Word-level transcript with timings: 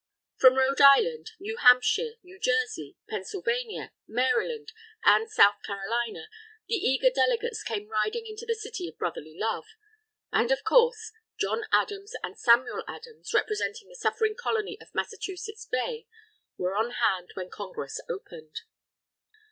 From 0.37 0.55
Rhode 0.55 0.81
Island, 0.81 1.29
New 1.39 1.57
Hampshire, 1.57 2.15
New 2.23 2.39
Jersey, 2.39 2.97
Pennsylvania, 3.07 3.91
Maryland, 4.07 4.71
and 5.05 5.29
South 5.29 5.57
Carolina, 5.63 6.27
the 6.67 6.73
eager 6.73 7.11
delegates 7.13 7.61
came 7.61 7.87
riding 7.87 8.25
into 8.25 8.43
the 8.47 8.55
City 8.55 8.87
of 8.87 8.97
Brotherly 8.97 9.37
Love. 9.37 9.65
And, 10.31 10.51
of 10.51 10.63
course, 10.63 11.11
John 11.39 11.65
Adams 11.71 12.13
and 12.23 12.35
Samuel 12.39 12.83
Adams, 12.87 13.31
representing 13.31 13.89
the 13.89 13.95
suffering 13.95 14.33
Colony 14.35 14.75
of 14.81 14.87
Massachusetts 14.95 15.67
Bay, 15.71 16.07
were 16.57 16.75
on 16.75 16.93
hand 16.93 17.29
when 17.35 17.51
Congress 17.51 17.99
opened. 18.09 18.61